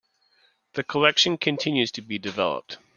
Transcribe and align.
The 0.73 0.83
collection 0.83 1.37
continues 1.37 1.91
to 1.91 2.01
be 2.01 2.17
developed. 2.17 2.79